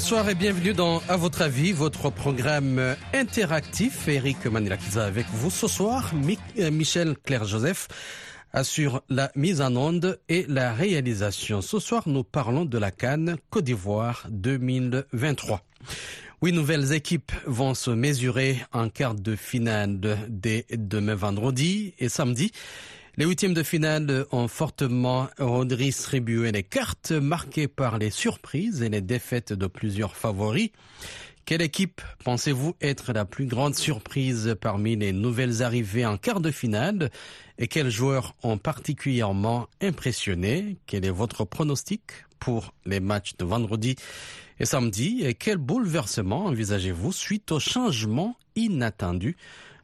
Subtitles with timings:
[0.00, 4.08] Bonsoir et bienvenue dans À votre avis, votre programme interactif.
[4.08, 6.10] Eric Manilakiza avec vous ce soir.
[6.58, 7.88] Euh, Michel Claire-Joseph
[8.54, 11.60] assure la mise en onde et la réalisation.
[11.60, 15.60] Ce soir, nous parlons de la Cannes Côte d'Ivoire 2023.
[16.40, 19.98] Huit nouvelles équipes vont se mesurer en quart de finale
[20.30, 22.52] dès demain vendredi et samedi.
[23.16, 29.00] Les huitièmes de finale ont fortement redistribué les cartes marquées par les surprises et les
[29.00, 30.70] défaites de plusieurs favoris.
[31.44, 36.52] Quelle équipe pensez-vous être la plus grande surprise parmi les nouvelles arrivées en quart de
[36.52, 37.10] finale
[37.58, 40.76] et quels joueurs ont particulièrement impressionné?
[40.86, 42.02] Quel est votre pronostic
[42.38, 43.96] pour les matchs de vendredi
[44.60, 49.36] et samedi et quel bouleversement envisagez-vous suite au changement inattendu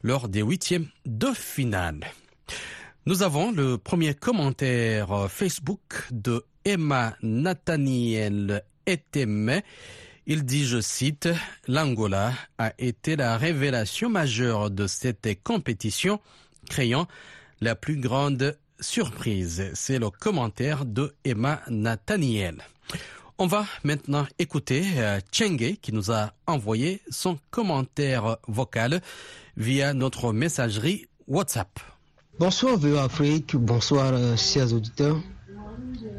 [0.02, 2.00] lors des huitièmes de finale?
[3.06, 9.60] Nous avons le premier commentaire Facebook de Emma Nathaniel Eteme.
[10.26, 11.28] Il dit, je cite,
[11.68, 16.18] l'Angola a été la révélation majeure de cette compétition,
[16.68, 17.06] créant
[17.60, 19.70] la plus grande surprise.
[19.74, 22.56] C'est le commentaire de Emma Nathaniel.
[23.38, 29.00] On va maintenant écouter euh, Chenge qui nous a envoyé son commentaire vocal
[29.56, 31.78] via notre messagerie WhatsApp.
[32.38, 35.16] Bonsoir VO Afrique, bonsoir euh, chers auditeurs.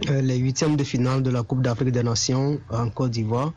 [0.10, 3.54] Euh, les huitièmes de finale de la Coupe d'Afrique des Nations en Côte d'Ivoire.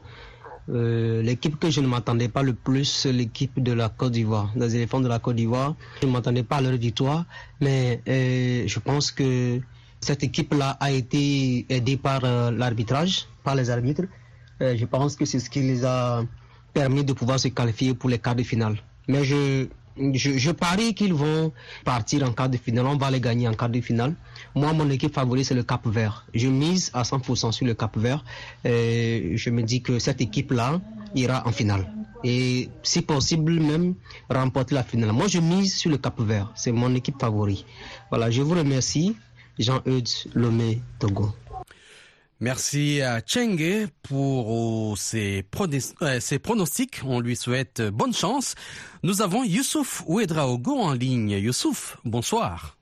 [0.68, 4.52] Euh, l'équipe que je ne m'attendais pas le plus, c'est l'équipe de la Côte d'Ivoire,
[4.56, 5.74] des éléphants de la Côte d'Ivoire.
[6.02, 7.24] Je ne m'attendais pas à leur victoire,
[7.62, 9.58] mais je pense que
[10.00, 12.20] cette équipe-là a été aidée par
[12.52, 14.04] l'arbitrage, par les arbitres.
[14.60, 16.22] je pense que c'est ce qui les a
[16.74, 18.76] permis de pouvoir se qualifier pour les quarts de finale.
[19.08, 19.66] Mais je
[20.14, 21.52] je, parie qu'ils vont
[21.84, 22.86] partir en quart de finale.
[22.86, 24.14] On va les gagner en quart de finale.
[24.54, 26.26] Moi, mon équipe favorite, c'est le Cap Vert.
[26.34, 28.24] Je mise à 100% sur le Cap Vert.
[28.64, 30.80] Et je me dis que cette équipe-là
[31.14, 31.92] ira en finale.
[32.24, 33.94] Et si possible, même
[34.28, 35.12] remporter la finale.
[35.12, 36.52] Moi, je mise sur le Cap Vert.
[36.54, 37.64] C'est mon équipe favorite.
[38.10, 39.16] Voilà, je vous remercie.
[39.58, 41.34] Jean-Eudes Lomé Togo.
[42.40, 47.00] Merci à Chenge pour ses, euh, pronostics.
[47.04, 48.54] On lui souhaite bonne chance.
[49.02, 51.32] Nous avons Youssouf Ouedraogo en ligne.
[51.32, 52.78] Youssouf, bonsoir.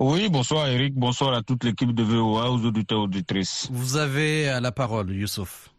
[0.00, 3.68] Oui, bonsoir Eric, bonsoir à toute l'équipe de VOA, aux auditeurs auditrices.
[3.70, 5.71] Vous avez la parole, Youssouf.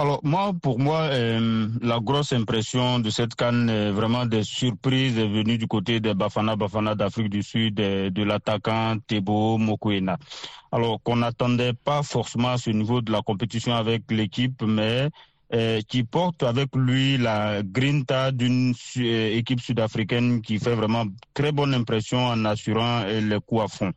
[0.00, 5.16] Alors moi, pour moi, euh, la grosse impression de cette canne, est vraiment des surprises
[5.16, 10.16] venues du côté des Bafana Bafana d'Afrique du Sud, de, l'attaquant Tebo Mokoena.
[10.70, 15.08] Alors qu'on n'attendait pas forcément ce niveau de la compétition avec l'équipe, mais
[15.52, 21.50] euh, qui porte avec lui la grinta d'une euh, équipe sud-africaine qui fait vraiment très
[21.50, 23.92] bonne impression en assurant les coups à fond.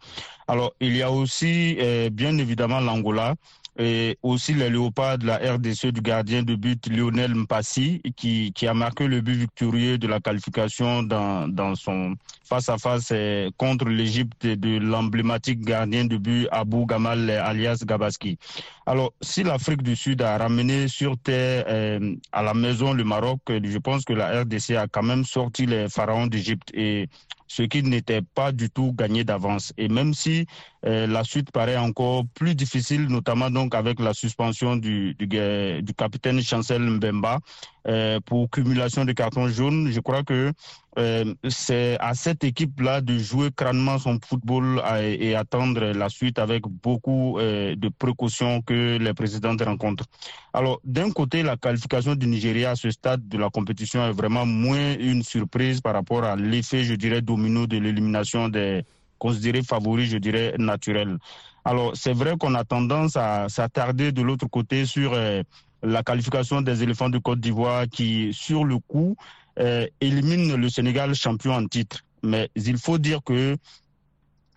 [0.47, 1.77] Alors il y a aussi
[2.11, 3.35] bien évidemment l'Angola
[3.77, 8.67] et aussi les léopards de la RDC du gardien de but Lionel Mpassi qui, qui
[8.67, 14.45] a marqué le but victorieux de la qualification dans, dans son face-à-face euh, contre l'Égypte
[14.45, 18.37] de l'emblématique gardien de but Abou Gamal alias Gabaski.
[18.85, 23.39] Alors, si l'Afrique du Sud a ramené sur terre euh, à la maison le Maroc,
[23.47, 27.07] je pense que la RDC a quand même sorti les pharaons d'Égypte et
[27.51, 29.73] ce qui n'était pas du tout gagné d'avance.
[29.77, 30.45] Et même si
[30.85, 36.41] euh, la suite paraît encore plus difficile, notamment donc avec la suspension du, du capitaine
[36.41, 37.39] Chancel Mbemba
[37.87, 40.53] euh, pour cumulation de cartons jaunes, je crois que
[40.99, 46.63] euh, c'est à cette équipe-là de jouer crânement son football et attendre la suite avec
[46.67, 50.05] beaucoup euh, de précautions que les présidents rencontrent.
[50.53, 54.45] Alors, d'un côté, la qualification du Nigeria à ce stade de la compétition est vraiment
[54.45, 58.83] moins une surprise par rapport à l'effet, je dirais, domino de l'élimination des
[59.17, 61.17] considérés favoris, je dirais, naturels.
[61.63, 65.13] Alors, c'est vrai qu'on a tendance à s'attarder de l'autre côté sur
[65.83, 69.15] la qualification des éléphants de Côte d'Ivoire qui, sur le coup,
[69.59, 72.01] euh, élimine le Sénégal champion en titre.
[72.23, 73.57] Mais il faut dire que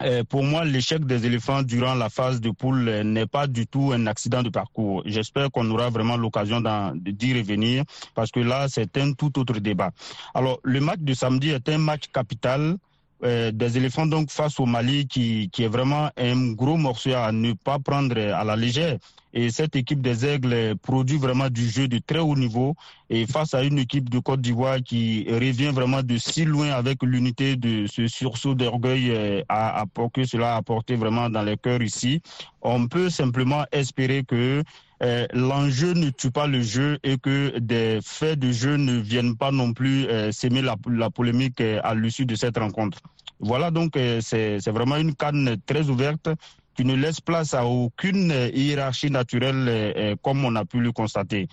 [0.03, 3.67] euh, pour moi, l'échec des éléphants durant la phase de poule euh, n'est pas du
[3.67, 5.03] tout un accident de parcours.
[5.07, 6.61] J'espère qu'on aura vraiment l'occasion
[6.95, 7.85] d'y revenir
[8.15, 9.93] parce que là, c'est un tout autre débat.
[10.35, 12.77] Alors, le match de samedi est un match capital.
[13.25, 17.53] Des éléphants donc face au Mali qui, qui est vraiment un gros morceau à ne
[17.53, 18.99] pas prendre à la légère.
[19.37, 22.77] Et cette équipe des Aigles produit vraiment du jeu de très haut niveau.
[23.11, 27.03] Et face à une équipe de Côte d'Ivoire qui revient vraiment de si loin avec
[27.03, 31.57] l'unité de ce sursaut d'orgueil euh, à, à, que cela a apporté vraiment dans les
[31.57, 32.23] cœurs ici,
[32.63, 34.63] on peut simplement espérer que
[35.05, 39.37] euh, l'enjeu ne tue pas le jeu et que des faits de jeu ne viennent
[39.37, 42.99] pas non plus euh, s'aimer la, la, polémique à l'issue de cette rencontre.
[43.41, 46.29] Voilà donc c'est vraiment une canne très ouverte
[46.77, 51.47] tu ne laisses place à aucune hiérarchie naturelle comme on a pu le constater.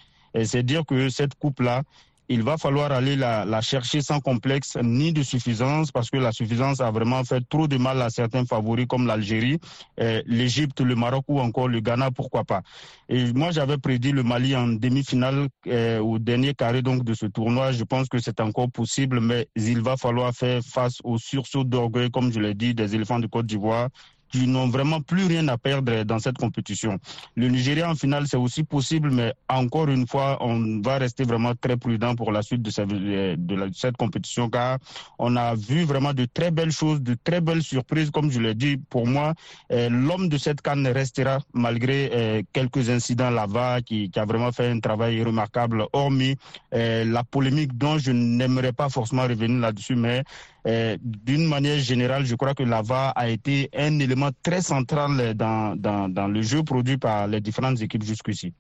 [0.44, 1.84] C'est dire que cette coupe-là,
[2.32, 6.80] il va falloir aller la, chercher sans complexe ni de suffisance parce que la suffisance
[6.80, 9.60] a vraiment fait trop de mal à certains favoris comme l'Algérie,
[10.00, 12.62] euh, l'Égypte, le Maroc ou encore le Ghana, pourquoi pas.
[13.10, 17.26] Et moi, j'avais prédit le Mali en demi-finale euh, au dernier carré donc de ce
[17.26, 17.74] tournoi.
[17.74, 22.10] Je pense que c'est encore possible, mais il va falloir faire face au sursaut d'orgueil,
[22.12, 23.90] comme je l'ai dit, des éléphants de Côte d'Ivoire,
[24.32, 26.98] qui n'ont vraiment plus rien à perdre dans cette compétition.
[27.36, 31.54] Le Nigeria en finale, c'est aussi possible, mais encore une fois, on va rester vraiment
[31.56, 34.78] très prudent pour la suite de cette, de cette compétition, car
[35.20, 38.12] on a vu vraiment de très belles choses, de très belles surprises.
[38.12, 39.34] Comme je l'ai dit, pour moi,
[39.72, 44.70] euh, l'homme de cette canne restera malgré euh, quelques incidents là-bas qui, a vraiment fait
[44.70, 46.36] un travail remarquable, hormis
[46.74, 50.24] euh, la polémique dont je n'aimerais pas forcément revenir là-dessus, mais
[50.66, 56.28] d'une manière générale, je crois que l'AVA a été un élément très central dans, dans,
[56.28, 58.54] le jeu produit par les différentes équipes jusqu'ici.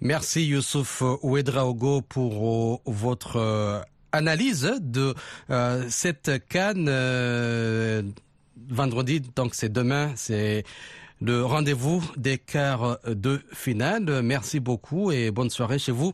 [0.00, 3.80] Merci Youssouf Ouedraogo pour euh, votre euh,
[4.12, 5.14] analyse de
[5.50, 6.90] euh, cette canne
[8.68, 9.22] vendredi.
[9.34, 10.64] Donc c'est demain, c'est
[11.20, 14.22] le rendez-vous des quarts de finale.
[14.22, 16.12] Merci beaucoup et bonne soirée chez vous.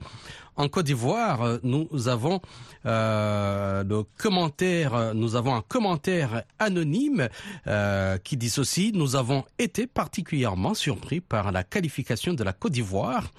[0.56, 2.40] En Côte d'Ivoire, nous avons
[2.84, 7.28] euh, le commentaire, nous avons un commentaire anonyme
[7.66, 12.72] euh, qui dit ceci nous avons été particulièrement surpris par la qualification de la Côte
[12.72, 13.30] d'Ivoire.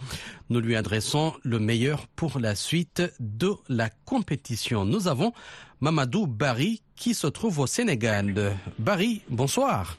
[0.49, 4.83] Nous lui adressons le meilleur pour la suite de la compétition.
[4.85, 5.31] Nous avons
[5.79, 8.53] Mamadou Barry qui se trouve au Sénégal.
[8.79, 9.97] Barry, bonsoir.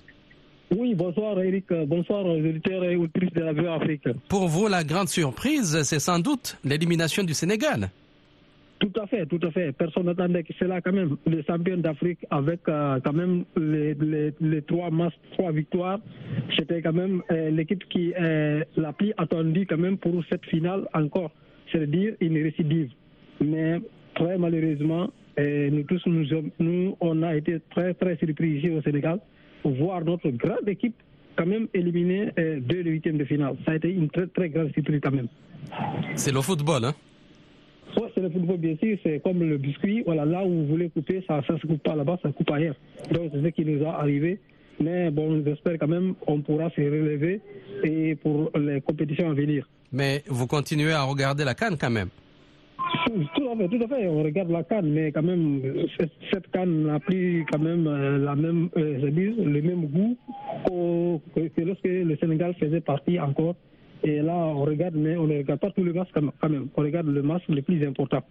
[0.75, 4.09] Oui, bonsoir Eric, bonsoir aux auditeurs et auditrices de la Vue Afrique.
[4.29, 7.91] Pour vous, la grande surprise, c'est sans doute l'élimination du Sénégal.
[8.79, 9.73] Tout à fait, tout à fait.
[9.73, 11.17] Personne n'attendait que cela quand même.
[11.27, 13.95] Les champions d'Afrique avec euh, quand même les,
[14.41, 16.01] les, trois matchs, trois victoires,
[16.59, 20.89] c'était quand même euh, l'équipe qui est la plus attendue quand même pour cette finale
[20.95, 21.33] encore.
[21.71, 22.91] C'est-à-dire une récidive.
[23.41, 23.79] Mais
[24.15, 26.25] très malheureusement, euh, nous tous, nous,
[26.59, 29.21] nous, on a été très très surpris ici au Sénégal
[29.65, 30.95] voir notre grande équipe
[31.37, 33.57] quand même éliminer euh, de le huitième de finale.
[33.65, 35.29] Ça a été une très très grande surprise quand même.
[36.15, 36.95] C'est le football, hein?
[37.97, 38.99] Oui, c'est le football, bien sûr.
[39.03, 40.03] C'est comme le biscuit.
[40.05, 42.77] Voilà, là où vous voulez couper, ça ne se coupe pas là-bas, ça coupe ailleurs.
[43.11, 44.39] Donc, c'est ce qui nous a arrivé.
[44.81, 47.41] Mais bon, j'espère quand même qu'on pourra se relever
[47.85, 49.69] et pour les compétitions à venir.
[49.93, 52.09] Mais vous continuez à regarder la canne quand même
[53.35, 54.09] tout à fait, tout à fait.
[54.09, 55.63] On regarde la canne, mais quand même,
[56.33, 60.17] cette canne n'a plus quand même euh, la même, euh, je dis, le même goût
[61.35, 63.55] que, lorsque le Sénégal faisait partie encore.
[64.05, 66.69] Et là, on regarde, mais on ne regarde pas tous les matchs quand même.
[66.77, 68.23] On regarde le match le plus important.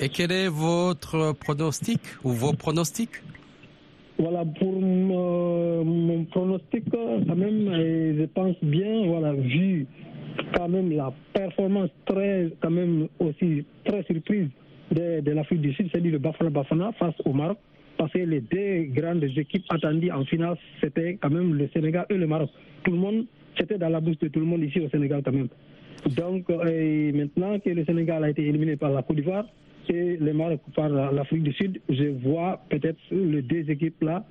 [0.00, 3.22] Et quel est votre pronostic ou vos pronostics?
[4.18, 9.86] Voilà, pour mon pronostic, quand même, je pense bien, voilà, vu
[10.54, 14.48] quand même la performance très, quand même aussi très surprise
[14.90, 17.58] de, l'Afrique du Sud, c'est-à-dire le Bafana Bafana face au Maroc.
[17.96, 22.14] Parce que les deux grandes équipes attendues en finale, c'était quand même le Sénégal et
[22.14, 22.50] le Maroc.
[22.82, 23.26] Tout le monde,
[23.56, 25.48] c'était dans la bouche de tout le monde ici au Sénégal quand même.
[26.16, 29.46] Donc euh, maintenant que le Sénégal a été éliminé par la Côte d'Ivoire
[29.88, 34.24] et le Maroc par l'Afrique du Sud, je vois peut-être les deux équipes-là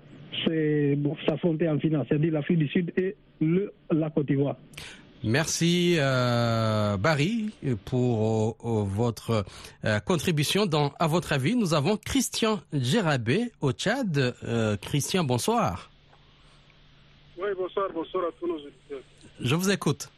[1.27, 3.15] s'affronter en finale, c'est-à-dire l'Afrique du Sud et
[3.91, 4.57] la Côte d'Ivoire.
[5.23, 7.51] Merci euh, Barry
[7.85, 9.45] pour euh, votre
[9.85, 10.65] euh, contribution.
[10.65, 14.35] Dans, à votre avis, nous avons Christian Gérabé au Tchad.
[14.81, 15.89] Christian, bonsoir.
[17.37, 18.99] Oui, bonsoir, bonsoir à tous nos auditeurs.
[19.39, 20.09] Je vous écoute.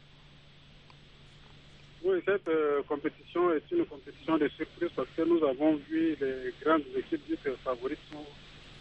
[2.04, 2.50] Oui, cette
[2.88, 7.48] compétition est une compétition de surprise parce que nous avons vu les grandes équipes dites
[7.62, 8.26] favorites sont,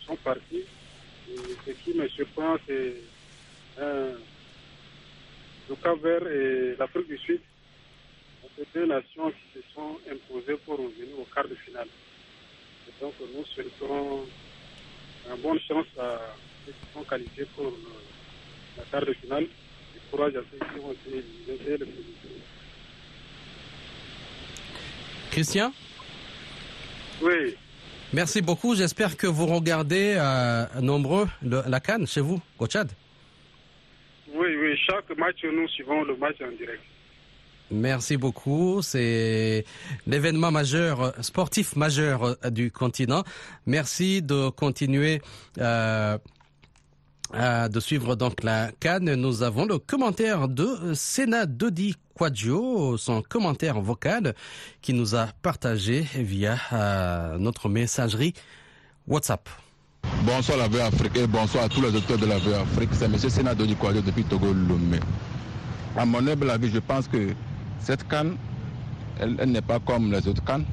[0.08, 0.66] sont parties.
[1.30, 2.96] Et ce qui me surprend, c'est
[5.70, 7.40] le Cap-Vert et l'Afrique du Sud
[8.42, 11.88] sont deux nations qui se sont imposées pour revenir au quart de finale.
[12.88, 14.26] Et donc nous souhaitons
[15.30, 16.20] une bonne chance à
[16.66, 17.74] ceux qui sont qualifiés pour
[18.78, 21.88] la quart de finale et courage à ceux qui ont été éliminés le
[25.32, 25.74] Christian?
[27.22, 27.56] Oui.
[28.14, 28.74] Merci beaucoup.
[28.76, 32.90] J'espère que vous regardez euh, nombreux la Cannes chez vous, au Tchad.
[34.76, 36.82] Chaque match, nous suivons le match en direct.
[37.72, 38.82] Merci beaucoup.
[38.82, 39.66] C'est
[40.06, 43.24] l'événement majeur, sportif majeur du continent.
[43.66, 45.22] Merci de continuer
[45.58, 46.18] euh,
[47.34, 49.16] de suivre donc la Cannes.
[49.16, 54.36] Nous avons le commentaire de Sénat Dodi Quadio, son commentaire vocal
[54.82, 58.34] qui nous a partagé via euh, notre messagerie
[59.08, 59.50] WhatsApp.
[60.24, 62.90] Bonsoir la VOA Afrique et bonsoir à tous les auteurs de la VOA Afrique.
[62.94, 63.18] C'est M.
[63.18, 65.00] Sénado du depuis Togo Lomé.
[65.96, 67.34] À mon humble avis, je pense que
[67.80, 68.36] cette canne,
[69.20, 70.66] elle, n'est pas comme les autres cannes.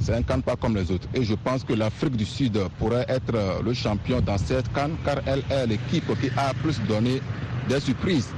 [0.00, 1.06] C'est un canne pas comme les autres.
[1.14, 5.16] Et je pense que l'Afrique du Sud pourrait être le champion dans cette canne car
[5.26, 7.20] elle est l'équipe qui a plus donné
[7.68, 8.28] des surprises.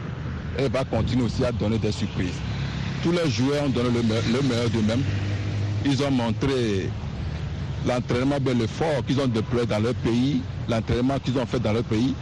[0.58, 2.38] Elle va continuer aussi à donner des surprises.
[3.02, 5.02] Tous les joueurs ont donné le meilleur d'eux-mêmes.
[5.85, 6.90] Ils ont montré
[7.87, 11.85] l'entraînement, bien l'effort qu'ils ont déployé dans leur pays, l'entraînement qu'ils ont fait dans leur
[11.85, 12.14] pays.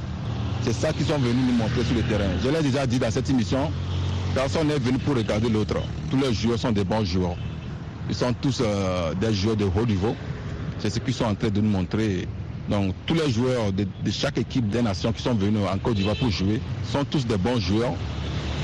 [0.63, 2.31] C'est ça qu'ils sont venus nous montrer sur le terrain.
[2.43, 3.71] Je l'ai déjà dit dans cette émission,
[4.35, 5.77] personne n'est venu pour regarder l'autre.
[6.11, 7.37] Tous les joueurs sont des bons joueurs.
[8.09, 10.15] Ils sont tous euh, des joueurs de haut niveau.
[10.79, 12.27] C'est ce qu'ils sont en train de nous montrer.
[12.69, 15.95] Donc tous les joueurs de, de chaque équipe des nations qui sont venus en Côte
[15.95, 16.61] d'Ivoire pour jouer
[16.91, 17.95] sont tous des bons joueurs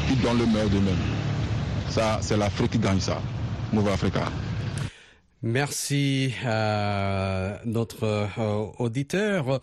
[0.08, 0.94] qui donnent le meilleur d'eux-mêmes.
[1.88, 3.20] Ça, c'est l'Afrique qui gagne ça.
[3.72, 4.22] Move Africa.
[5.44, 9.60] Merci à notre euh, auditeur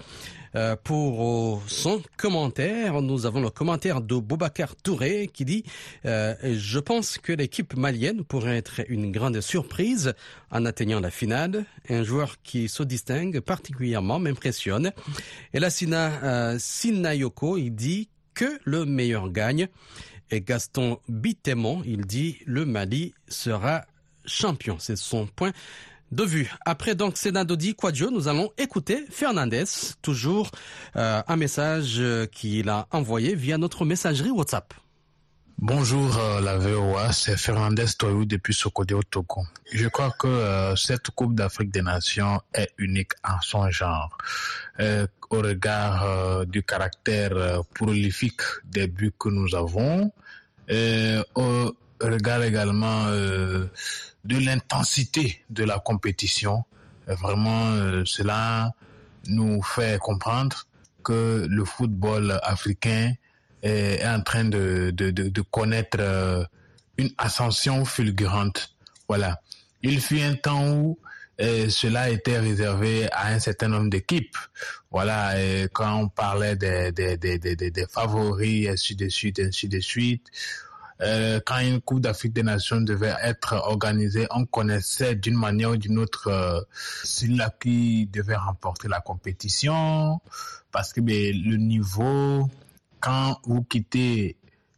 [0.56, 3.02] euh, pour son commentaire.
[3.02, 5.64] Nous avons le commentaire de Boubacar Touré qui dit
[6.06, 10.14] euh, Je pense que l'équipe malienne pourrait être une grande surprise
[10.52, 11.66] en atteignant la finale.
[11.88, 14.92] Un joueur qui se distingue particulièrement m'impressionne.
[15.54, 19.68] Et là, Sina euh, Sinayoko, il dit que le meilleur gagne.
[20.32, 23.86] Et Gaston Bitémon, il dit le Mali sera
[24.30, 24.78] champion.
[24.80, 25.52] C'est son point
[26.12, 26.52] de vue.
[26.66, 29.66] Après donc Senadodi Quadio, nous allons écouter Fernandez,
[30.02, 30.50] toujours
[30.96, 34.74] euh, un message qu'il a envoyé via notre messagerie WhatsApp.
[35.62, 39.42] Bonjour euh, la VOA, c'est Fernandez Toyou depuis Sokodé au Togo.
[39.74, 44.18] Je crois que euh, cette Coupe d'Afrique des Nations est unique en son genre.
[44.80, 50.14] Euh, au regard du caractère prolifique des buts que nous avons,
[52.02, 56.64] regard également de l'intensité de la compétition.
[57.08, 58.74] Vraiment, cela
[59.28, 60.68] nous fait comprendre
[61.04, 63.14] que le football africain
[63.62, 66.48] est en train de, de, de, connaître
[66.98, 68.76] une ascension fulgurante.
[69.08, 69.42] Voilà.
[69.82, 71.00] Il fut un temps où
[71.42, 74.38] euh, cela était réservé à un certain nombre d'équipes.
[74.92, 75.34] Voilà,
[75.74, 80.28] quand on parlait des, des, des, des, des favoris, ainsi de suite, ainsi de suite.
[81.02, 85.78] Euh, quand une Coupe d'Afrique des Nations devait être organisée, on connaissait d'une manière ou
[85.78, 86.60] d'une autre euh,
[87.04, 90.20] celui-là qui devait remporter la compétition,
[90.72, 92.50] parce que ben, le niveau,
[93.00, 94.36] quand vous quittez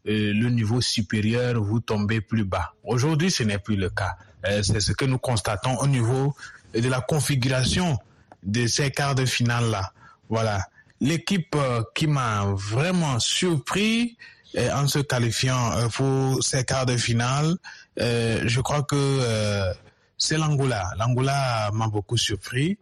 [0.08, 2.74] euh, le niveau supérieur, vous tombez plus bas.
[2.84, 4.16] Aujourd'hui, ce n'est plus le cas.
[4.46, 6.36] Euh, c'est ce que nous constatons au niveau
[6.76, 7.98] de la configuration
[8.44, 9.92] de ces quarts de finale-là.
[10.30, 10.68] Voilà.
[11.00, 11.56] L'équipe
[11.96, 14.18] qui m'a vraiment surpris
[14.58, 17.56] euh, en se qualifiant euh, pour ces quarts de finale,
[17.98, 19.74] je crois que
[20.18, 20.92] c'est l'Angola.
[20.98, 22.78] L'Angola m'a beaucoup surpris.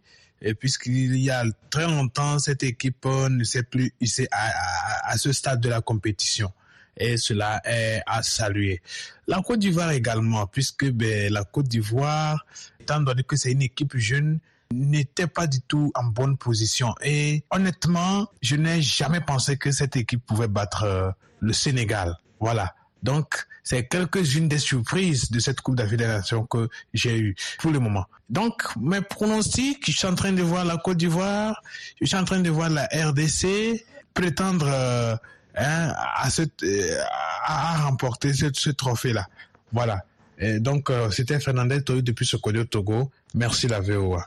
[0.58, 5.60] Puisqu'il y a très longtemps, cette équipe ne s'est plus hissée à, à, ce stade
[5.60, 6.50] de la compétition.
[6.96, 8.80] Et cela est à saluer.
[9.26, 12.46] La Côte d'Ivoire également, puisque ben, la Côte d'Ivoire,
[12.80, 14.40] étant donné que c'est une équipe jeune,
[14.72, 16.94] n'était pas du tout en bonne position.
[17.02, 21.10] Et honnêtement, je n'ai jamais pensé que cette équipe pouvait battre euh,
[21.40, 22.16] le Sénégal.
[22.38, 22.74] Voilà.
[23.02, 27.70] Donc, c'est quelques-unes des surprises de cette Coupe d'Afrique des Nations que j'ai eues pour
[27.70, 28.06] le moment.
[28.28, 31.62] Donc, mes pronostics, je suis en train de voir la Côte d'Ivoire,
[32.00, 35.16] je suis en train de voir la RDC prétendre euh,
[35.56, 36.42] hein, à, ce,
[37.44, 39.26] à, remporter ce, trophée-là.
[39.72, 40.04] Voilà.
[40.58, 43.10] Donc, euh, c'était Fernandez Toyo depuis Sokodio Togo.
[43.34, 44.26] Merci la VOA.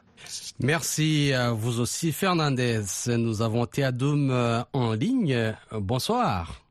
[0.60, 2.82] Merci à vous aussi, Fernandez.
[3.08, 5.56] Nous avons Théadoum en ligne.
[5.72, 6.63] Bonsoir.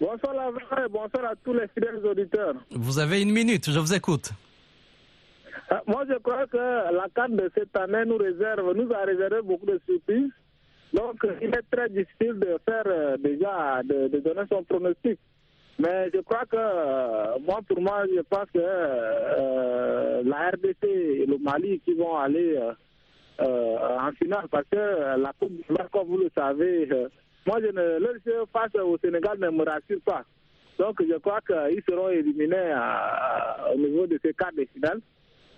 [0.00, 2.54] Bonsoir la et bonsoir à tous les fidèles auditeurs.
[2.70, 4.30] Vous avez une minute, je vous écoute.
[5.86, 9.66] Moi, je crois que la carte de cette année nous réserve, nous a réservé beaucoup
[9.66, 10.30] de surprises.
[10.94, 15.18] Donc, il est très difficile de faire euh, déjà, de, de donner son pronostic.
[15.78, 21.26] Mais je crois que, euh, moi, pour moi, je pense que euh, la RDC et
[21.26, 22.56] le Mali qui vont aller
[23.40, 24.76] euh, en finale, parce que
[25.20, 26.88] la Coupe du Monde, comme vous le savez,
[27.48, 30.22] moi, je ne, leur jeu face au Sénégal ne me rassure pas.
[30.78, 35.00] Donc, je crois qu'ils seront éliminés à, au niveau de ces quarts de finale.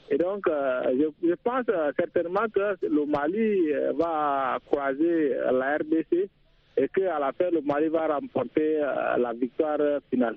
[0.09, 1.67] Et donc, je, je, pense
[1.99, 6.29] certainement que le Mali va croiser la RDC
[6.77, 9.79] et qu'à la fin, le Mali va remporter euh, la victoire
[10.11, 10.37] finale.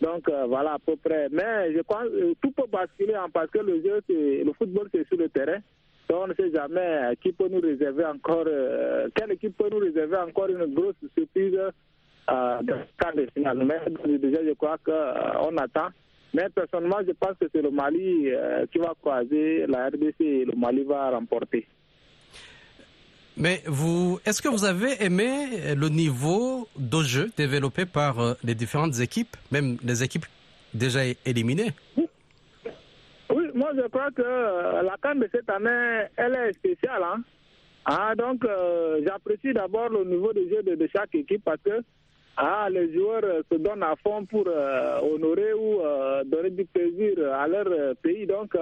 [0.00, 1.28] Donc euh, voilà à peu près.
[1.30, 5.16] Mais je que tout peut basculer hein, parce que le jeu, le football, c'est sur
[5.18, 5.58] le terrain.
[6.08, 9.78] Donc on ne sait jamais qui peut nous réserver encore, euh, quelle équipe peut nous
[9.78, 13.64] réserver encore une grosse surprise euh, dans le quart de finale.
[13.64, 15.88] Mais déjà, je crois qu'on attend.
[16.34, 18.28] Mais personnellement, je pense que c'est le Mali
[18.70, 21.66] qui va croiser la RDC et le Mali va remporter.
[23.38, 28.56] Mais vous, est-ce que vous avez aimé le niveau de jeu développé par euh, les
[28.56, 30.26] différentes équipes, même les équipes
[30.74, 31.70] déjà éliminées?
[31.96, 32.07] Oui,
[33.54, 37.02] moi je crois que euh, la canne de cette année, elle est spéciale.
[37.02, 37.22] Hein?
[37.84, 41.80] Ah, donc euh, j'apprécie d'abord le niveau de jeu de, de, chaque équipe parce que
[42.36, 45.80] ah, les joueurs se donnent à fond pour honorer ou
[46.26, 48.26] donner du plaisir à leur pays.
[48.26, 48.56] Donc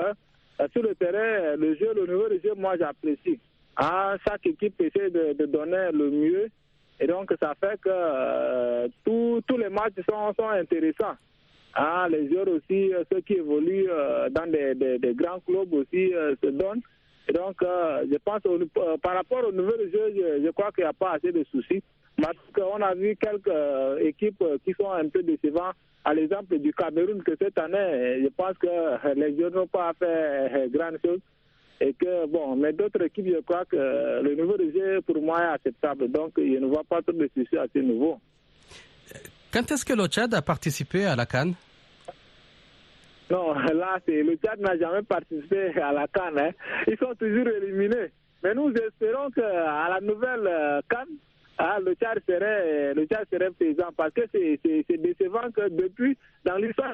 [0.72, 3.38] sur le terrain, le jeu, le niveau de jeu, moi j'apprécie.
[3.76, 6.48] Ah, chaque équipe essaie de, de, donner le mieux.
[6.98, 11.16] Et donc, ça fait que euh, tous les matchs sont, sont intéressants.
[11.78, 16.48] Ah, les joueurs aussi, ceux qui évoluent euh, dans des, grands clubs aussi euh, se
[16.48, 16.80] donnent.
[17.34, 18.40] Donc, je pense,
[19.02, 21.82] par rapport au niveau de jeu, je, crois qu'il n'y a pas assez de soucis.
[22.16, 25.74] Parce qu'on a vu quelques équipes qui sont un peu décevantes.
[26.04, 30.70] À l'exemple du Cameroun, que cette année, je pense que les joueurs n'ont pas fait
[30.70, 31.18] grand chose
[31.80, 33.76] et que bon, mais d'autres équipes, je crois que
[34.22, 36.08] le niveau de jeu pour moi est acceptable.
[36.08, 38.18] Donc, je ne vois pas trop de soucis à ce niveau.
[39.52, 41.54] Quand est-ce que le Tchad a participé à la Cannes?
[43.30, 46.38] Non, là, le Tchad n'a jamais participé à la Cannes.
[46.38, 46.50] Hein.
[46.86, 48.10] Ils sont toujours éliminés.
[48.42, 50.48] Mais nous espérons qu'à la nouvelle
[50.88, 51.16] Cannes,
[51.58, 56.56] ah, le Tchad serait, le Tchad serait présent parce que c'est décevant que depuis, dans
[56.56, 56.92] l'histoire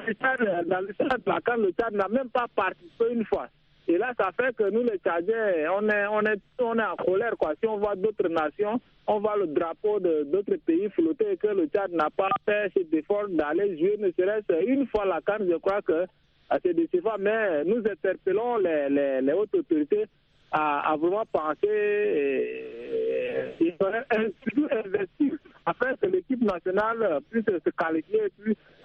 [0.65, 3.47] dans l'histoire de la Cannes, le Tchad n'a même pas participé une fois.
[3.87, 6.95] Et là, ça fait que nous, les Tchadiens, on est, on est, on est en
[6.95, 7.35] colère.
[7.37, 7.53] Quoi.
[7.61, 11.47] Si on voit d'autres nations, on voit le drapeau de d'autres pays flotter et que
[11.47, 15.47] le Tchad n'a pas fait cet effort d'aller jouer, ne serait-ce une fois la canne,
[15.49, 16.05] je crois que
[16.63, 17.15] c'est décevant.
[17.19, 20.05] Mais nous interpellons les, les, hautes autorités
[20.51, 25.33] à, vraiment penser et, et, surtout investir
[25.65, 28.21] afin que l'équipe nationale puisse se qualifier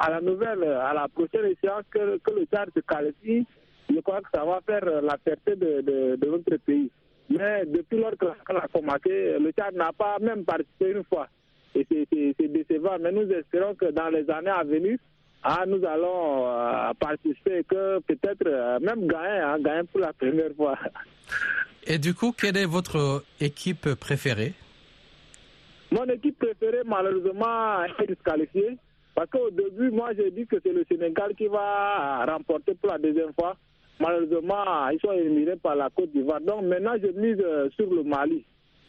[0.01, 3.47] à la nouvelle, à la prochaine échéance, que, que le Tchad se qualifie
[3.89, 6.91] je crois que ça va faire la fierté de, de, de notre pays.
[7.31, 11.29] Mais depuis lors que la a commencé, le Tchad n'a pas même participé une fois.
[11.75, 12.97] Et c'est décevant.
[13.01, 14.99] Mais nous espérons que dans les années à venir,
[15.43, 20.13] ah, nous allons euh, participer et que peut-être euh, même gagner, hein, gagner pour la
[20.13, 20.77] première fois.
[21.87, 24.53] Et du coup, quelle est votre équipe préférée?
[25.91, 28.77] Mon équipe préférée, malheureusement, est disqualifiée.
[29.15, 32.99] Parce qu'au début, moi, j'ai dit que c'est le Sénégal qui va remporter pour la
[32.99, 33.57] deuxième fois.
[34.01, 36.41] Malheureusement, ils sont éliminés par la Côte d'Ivoire.
[36.41, 37.43] Donc maintenant, je mise
[37.75, 38.45] sur le Mali.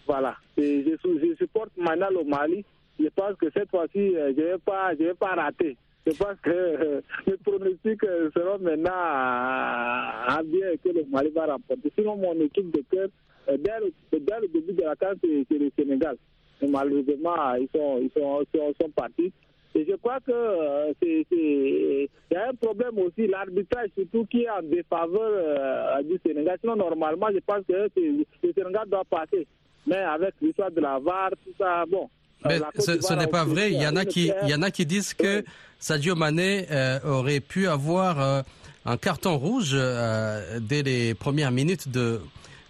[0.06, 0.36] Voilà.
[0.58, 2.64] Et je, supporte maintenant le Mali.
[3.00, 5.78] Je pense que cette fois-ci, je ne vais, pas, je vais pas rater.
[6.06, 8.02] Je pense que euh, les pronostics
[8.36, 11.92] seront maintenant à, bien que le Mali va remporter.
[11.98, 13.08] Sinon, mon équipe de cœur,
[13.48, 16.18] dès, le, dès début de la carte, c'est le Sénégal.
[16.62, 19.32] Et malheureusement, ils sont, ils sont, ils sont partis.
[19.76, 24.44] Et je crois que euh, c'est il y a un problème aussi, l'arbitrage surtout qui
[24.44, 26.58] est en défaveur euh, du Sénégal.
[26.62, 29.46] Sinon, normalement, je pense que le Sénégal doit passer.
[29.88, 32.10] Mais avec l'histoire de la VAR, tout ça, bon.
[32.46, 33.72] Mais ce, ce n'est pas vrai.
[33.72, 35.44] Il y en a qui, il y en a qui disent que
[35.78, 38.42] Sadio Mané euh, aurait pu avoir euh,
[38.86, 42.22] un carton rouge euh, dès les premières minutes de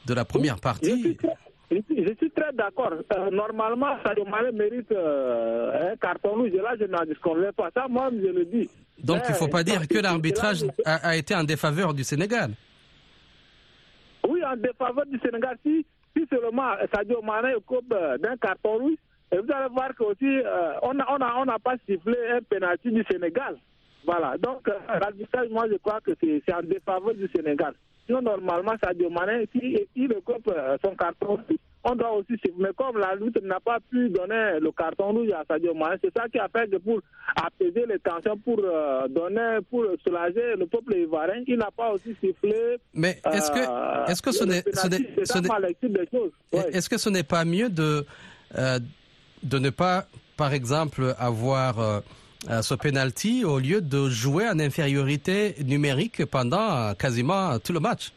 [0.06, 1.18] de la première partie.
[1.72, 2.94] Je suis très d'accord.
[3.16, 6.52] Euh, normalement, Sadio Mané mérite euh, un carton rouge.
[6.52, 7.70] Là, je n'en disconviens pas.
[7.76, 8.70] Ça, moi, je le dis.
[9.04, 12.52] Donc, il ne faut pas dire que l'arbitrage a, a, été en défaveur du Sénégal.
[14.28, 15.58] Oui, en défaveur du Sénégal.
[15.64, 15.86] Si,
[16.18, 18.98] si seulement Sadio Mané coupe d'un carton rouge,
[19.32, 22.42] et vous allez voir qu'aussi, euh, on n'a on a, on a pas sifflé un
[22.42, 23.58] pénalty du Sénégal.
[24.06, 24.38] Voilà.
[24.40, 24.68] Donc,
[25.00, 27.76] l'arbitrage, moi, je crois que c'est en défaveur du Sénégal.
[28.10, 30.52] Sinon, normalement, Sadio Mané, s'il si, le coupe
[30.84, 32.56] son carton rouge, on doit aussi suivre.
[32.58, 36.12] Mais comme la lutte n'a pas pu donner le carton rouge à Sadio Mané, c'est
[36.18, 37.02] ça qui a fait que pour
[37.36, 42.16] apaiser les tensions, pour euh, donner, pour soulager le peuple ivoirien, il n'a pas aussi
[42.20, 42.80] sifflé.
[42.96, 47.10] Mais est-ce que, euh, est-ce que ce n'est, ce n'est, ce n'est, est-ce que ce
[47.10, 48.04] n'est pas mieux de,
[48.58, 48.80] euh,
[49.44, 52.02] de ne pas, par exemple, avoir
[52.48, 58.14] euh, ce penalty au lieu de jouer en infériorité numérique pendant quasiment tout le match?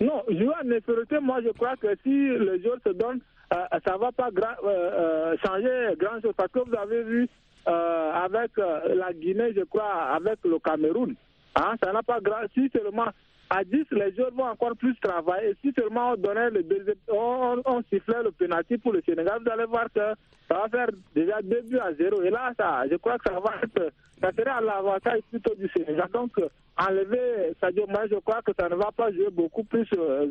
[0.00, 3.20] Non, jouer en infériorité, moi je crois que si le joueur se donne,
[3.54, 4.28] euh, ça ne va pas
[4.64, 6.34] euh, changer grand chose.
[6.36, 7.28] Parce que vous avez vu
[7.66, 11.14] avec la Guinée, je crois, avec le Cameroun,
[11.56, 13.08] hein, ça n'a pas grand Si seulement
[13.50, 15.54] à 10, les joueurs vont encore plus travailler.
[15.62, 19.50] Si seulement on donnait le deuxième, on, on sifflait le penalty pour le Sénégal, vous
[19.50, 20.00] allez voir que
[20.48, 22.22] ça va faire déjà 2 buts à 0.
[22.22, 25.68] Et là, ça, je crois que ça va être, ça serait à l'avantage plutôt du
[25.74, 26.08] Sénégal.
[26.12, 26.32] Donc,
[26.76, 30.26] enlever Sadio Mané, je crois que ça ne va pas jouer beaucoup plus, euh,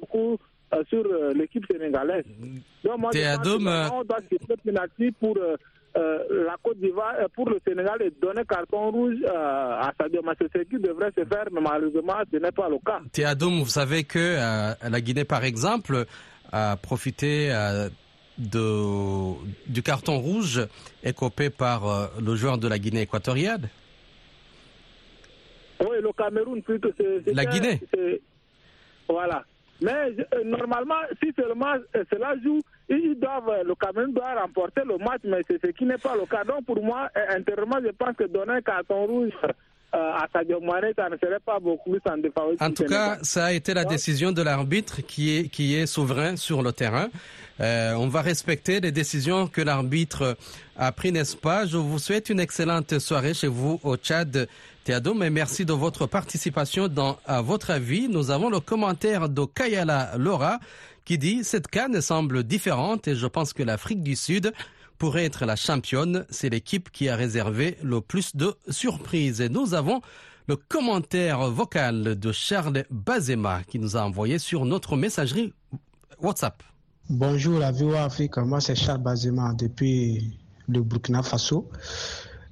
[0.00, 0.38] beaucoup
[0.74, 2.24] euh, sur euh, l'équipe sénégalaise.
[2.82, 5.36] Donc, moi, je pense que on doit siffler penalty pour
[5.94, 11.12] la Côte d'Ivoire, pour le Sénégal et donner carton rouge à Sadio ce qui devrait
[11.16, 13.00] se faire, mais malheureusement, ce n'est pas le cas.
[13.12, 14.36] Théadoum, vous savez que
[14.88, 16.04] la Guinée, par exemple,
[16.52, 17.48] a profité
[18.38, 19.32] de,
[19.68, 20.66] du carton rouge
[21.02, 23.68] écopé par le joueur de la Guinée équatoriale?
[25.80, 26.90] Oui, le Cameroun plutôt.
[27.26, 27.80] La Guinée
[29.08, 29.44] Voilà.
[29.82, 31.74] Mais normalement, si seulement
[32.10, 35.98] cela joue, ils doivent, le Cameroun doit remporter le match, mais c'est ce qui n'est
[35.98, 36.44] pas le cas.
[36.44, 39.32] Donc pour moi, intérieurement, je pense que donner un carton rouge
[39.92, 42.54] à Sadio Mane, ça ne serait pas beaucoup en défaveur.
[42.60, 46.36] En tout cas, ça a été la décision de l'arbitre qui est, qui est souverain
[46.36, 47.08] sur le terrain.
[47.60, 50.36] Euh, on va respecter les décisions que l'arbitre
[50.76, 51.66] a prises, n'est-ce pas?
[51.66, 54.48] Je vous souhaite une excellente soirée chez vous au Tchad.
[54.84, 58.06] Théado, mais merci de votre participation dans À votre avis.
[58.06, 60.58] Nous avons le commentaire de Kayala Laura
[61.06, 64.52] qui dit Cette canne semble différente et je pense que l'Afrique du Sud
[64.98, 66.26] pourrait être la championne.
[66.28, 69.40] C'est l'équipe qui a réservé le plus de surprises.
[69.40, 70.02] Et nous avons
[70.48, 75.54] le commentaire vocal de Charles Bazema qui nous a envoyé sur notre messagerie
[76.20, 76.62] WhatsApp.
[77.08, 81.70] Bonjour la VOA Afrique, moi c'est Charles Bazema depuis le Burkina Faso.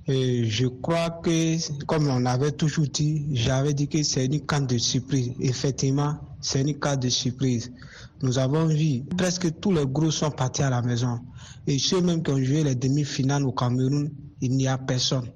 [0.09, 4.79] Je crois que, comme on avait toujours dit, j'avais dit que c'est une canne de
[4.79, 5.33] surprise.
[5.41, 7.73] Effectivement, c'est une canne de surprise.
[8.21, 11.21] Nous avons vu, presque tous les gros sont partis à la maison.
[11.67, 14.11] Et ceux même qui ont joué les demi-finales au Cameroun,
[14.41, 15.29] il n'y a personne.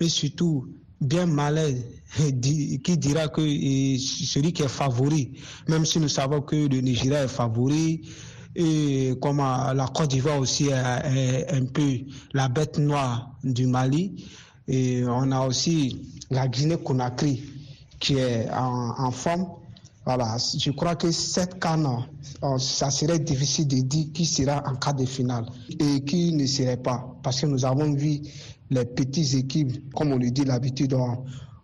[0.00, 0.66] Et surtout,
[1.00, 1.72] bien malin
[2.82, 5.32] qui dira que celui qui est favori,
[5.68, 8.02] même si nous savons que le Nigeria est favori,
[8.54, 11.98] et comme la Côte d'Ivoire aussi est, un peu
[12.32, 14.26] la bête noire du Mali.
[14.68, 17.42] Et on a aussi la Guinée-Conakry
[17.98, 19.46] qui est en, forme.
[20.04, 21.86] Voilà, je crois que cette canne,
[22.42, 25.46] oh, ça serait difficile de dire qui sera en cas de finale
[25.78, 27.14] et qui ne serait pas.
[27.22, 28.20] Parce que nous avons vu
[28.70, 30.94] les petites équipes, comme on le dit l'habitude,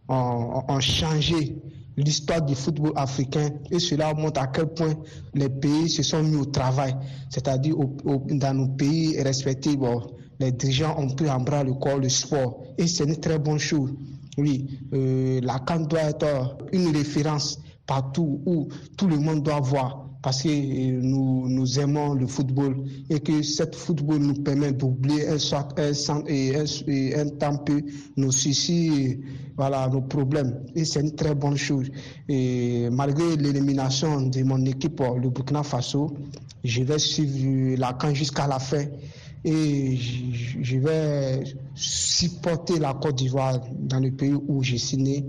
[0.09, 1.57] ont changé
[1.97, 4.95] l'histoire du football africain et cela montre à quel point
[5.35, 6.95] les pays se sont mis au travail.
[7.31, 9.79] C'est-à-dire dans nos pays respectifs,
[10.39, 13.59] les dirigeants ont pris en bras le corps le sport et c'est une très bonne
[13.59, 13.93] chose.
[14.39, 20.11] Oui, euh, la CAN doit être une référence partout où tout le monde doit voir
[20.27, 27.29] parce que euh, nous, aimons le football et que ce football nous permet d'oublier un,
[27.39, 27.81] temps peu
[28.17, 29.21] nos soucis,
[29.57, 30.65] voilà, nos problèmes.
[30.75, 31.87] Et c'est une très bonne chose.
[32.29, 36.13] Et malgré l'élimination de mon équipe, le Burkina Faso,
[36.65, 38.85] je vais suivre la CAN jusqu'à la fin
[39.45, 41.45] et je vais
[41.77, 45.25] supporter la Côte d'Ivoire dans le pays où j'ai signé,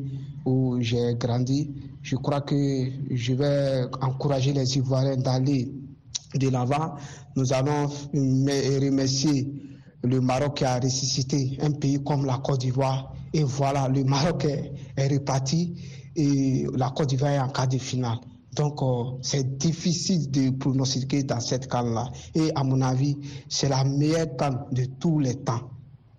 [0.48, 1.70] où j'ai grandi
[2.08, 5.74] je crois que je vais encourager les Ivoiriens d'aller
[6.36, 6.96] de l'avant.
[7.36, 9.52] Nous allons remercier
[10.04, 13.14] le Maroc qui a ressuscité un pays comme la Côte d'Ivoire.
[13.34, 14.72] Et voilà, le Maroc est,
[15.12, 15.76] reparti
[16.16, 18.20] et la Côte d'Ivoire est en quart de finale.
[18.56, 22.10] Donc, euh, c'est difficile de pronostiquer dans cette canne-là.
[22.36, 23.18] Et à mon avis,
[23.50, 25.72] c'est la meilleure canne de tous les temps.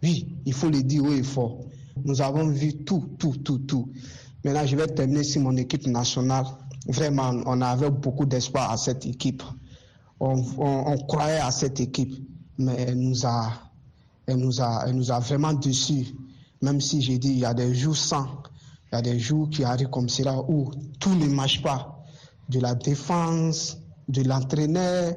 [0.03, 1.61] Oui, il faut le dire haut et fort.
[2.05, 3.91] Nous avons vu tout, tout, tout, tout.
[4.45, 6.45] Maintenant, je vais terminer sur mon équipe nationale.
[6.87, 9.43] Vraiment, on avait beaucoup d'espoir à cette équipe.
[10.21, 10.43] On,
[11.07, 12.15] croyait à cette équipe,
[12.57, 13.53] mais elle nous a,
[14.27, 16.07] elle nous a, elle nous a vraiment déçus.
[16.63, 18.27] Même si j'ai dit, il y a des jours sans,
[18.91, 22.03] il y a des jours qui arrivent comme cela où tout ne marche pas.
[22.49, 25.15] De la défense, de l'entraîneur,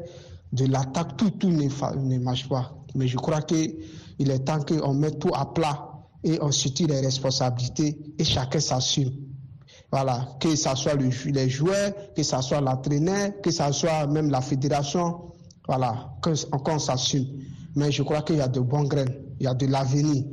[0.52, 1.64] de l'attaque, tout, tout ne,
[1.98, 2.76] ne marche pas.
[2.94, 3.76] Mais je crois qu'il
[4.20, 5.91] est temps qu'on mette tout à plat
[6.24, 9.12] et on situe les responsabilités et chacun s'assume.
[9.92, 14.40] Voilà, que ce soit les joueurs, que ce soit l'entraîneur, que ce soit même la
[14.42, 15.34] fédération,
[15.68, 17.26] voilà, qu'on s'assume.
[17.76, 20.24] Mais je crois qu'il y a de bons graines, il y a de l'avenir.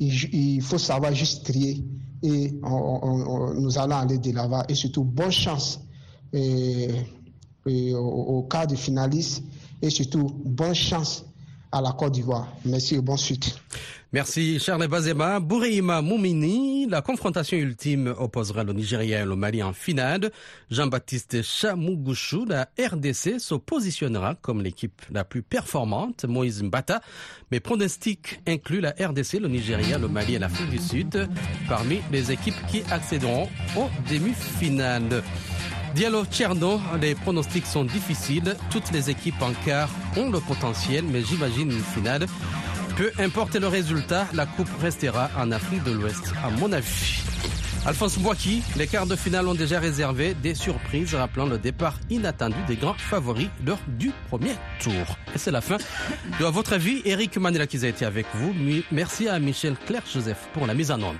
[0.00, 1.84] Il, faut savoir juste trier
[2.22, 4.62] et nous allons aller de l'avant.
[4.68, 5.80] Et surtout, bonne chance
[6.32, 6.88] et,
[7.66, 9.42] au, au cas de finaliste
[9.82, 11.24] et surtout, bonne chance
[11.72, 12.48] à la Côte d'Ivoire.
[12.64, 13.58] Merci et bonne suite.
[14.10, 15.38] Merci Charles Bazema.
[15.38, 20.30] Boureima Moumini, la confrontation ultime opposera le Nigeria et le Mali en finale.
[20.70, 26.24] Jean-Baptiste Chamougouchou, la RDC, se positionnera comme l'équipe la plus performante.
[26.24, 27.02] Moïse Mbata,
[27.50, 31.28] mes pronostics incluent la RDC, le Nigeria, le Mali et l'Afrique du Sud
[31.68, 35.22] parmi les équipes qui accéderont aux demi-finales.
[35.94, 38.56] Diallo Tcherno, les pronostics sont difficiles.
[38.70, 42.26] Toutes les équipes en quart ont le potentiel, mais j'imagine une finale.
[42.96, 47.22] Peu importe le résultat, la coupe restera en Afrique de l'Ouest, à mon avis.
[47.86, 52.56] Alphonse Boaki, les quarts de finale ont déjà réservé des surprises, rappelant le départ inattendu
[52.66, 54.92] des grands favoris lors du premier tour.
[55.34, 55.78] Et c'est la fin
[56.38, 58.52] de À votre avis, Eric Manila qui a été avec vous.
[58.92, 61.16] Merci à Michel Claire-Joseph pour la mise en onde.